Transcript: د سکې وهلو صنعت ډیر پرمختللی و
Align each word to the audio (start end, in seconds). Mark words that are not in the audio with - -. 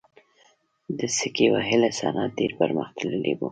د 0.97 0.99
سکې 1.17 1.45
وهلو 1.53 1.89
صنعت 1.99 2.31
ډیر 2.39 2.51
پرمختللی 2.59 3.33
و 3.37 3.41